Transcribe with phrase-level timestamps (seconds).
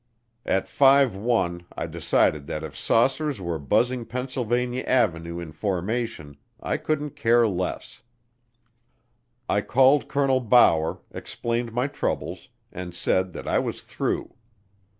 [0.47, 6.77] At five one I decided that if saucers were buzzing Pennsylvania Avenue in formation I
[6.77, 8.01] couldn't care less.
[9.47, 14.33] I called Colonel Bower, explained my troubles, and said that I was through.